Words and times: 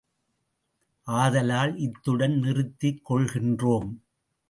ஆதலால் 1.07 1.75
இத்துடன் 1.77 2.35
நிறுத்திக் 2.39 3.01
கொள்கின்றோம்! 3.09 3.91